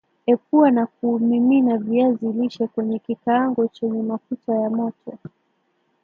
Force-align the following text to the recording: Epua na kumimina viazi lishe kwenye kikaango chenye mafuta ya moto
Epua 0.27 0.71
na 0.71 0.85
kumimina 0.85 1.77
viazi 1.77 2.27
lishe 2.31 2.67
kwenye 2.67 2.99
kikaango 2.99 3.67
chenye 3.67 4.01
mafuta 4.03 4.53
ya 4.55 4.69
moto 4.69 5.17